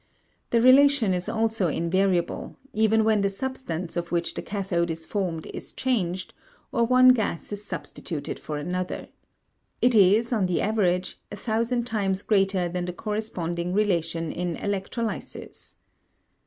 The 0.49 0.63
relation 0.63 1.13
is 1.13 1.29
also 1.29 1.67
invariable, 1.67 2.55
even 2.73 3.03
when 3.03 3.21
the 3.21 3.29
substance 3.29 3.95
of 3.95 4.11
which 4.11 4.33
the 4.33 4.41
cathode 4.41 4.89
is 4.89 5.05
formed 5.05 5.45
is 5.53 5.73
changed 5.73 6.33
or 6.71 6.85
one 6.85 7.09
gas 7.09 7.53
is 7.53 7.63
substituted 7.63 8.39
for 8.39 8.57
another. 8.57 9.09
It 9.79 9.93
is, 9.93 10.33
on 10.33 10.47
the 10.47 10.59
average, 10.59 11.21
a 11.31 11.35
thousand 11.35 11.85
times 11.85 12.23
greater 12.23 12.67
than 12.67 12.85
the 12.85 12.93
corresponding 12.93 13.73
relation 13.73 14.31
in 14.31 14.55
electrolysis. 14.55 15.75